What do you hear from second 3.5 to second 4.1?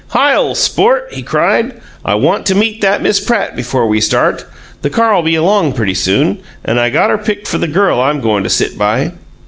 before we